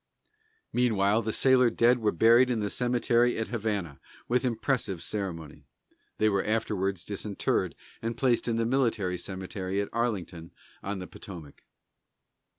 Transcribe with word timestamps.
Meanwhile, 0.73 1.21
the 1.21 1.31
sailor 1.31 1.69
dead 1.69 1.99
were 1.99 2.11
buried 2.11 2.49
in 2.49 2.59
the 2.59 2.71
cemetery 2.71 3.37
at 3.37 3.49
Havana, 3.49 3.99
with 4.27 4.43
impressive 4.43 5.03
ceremony. 5.03 5.67
They 6.17 6.27
were 6.27 6.43
afterwards 6.43 7.05
disinterred 7.05 7.75
and 8.01 8.17
placed 8.17 8.47
in 8.47 8.55
the 8.55 8.65
military 8.65 9.19
cemetery 9.19 9.79
at 9.79 9.89
Arlington 9.93 10.53
on 10.81 10.97
the 10.97 11.05
Potomac. 11.07 11.65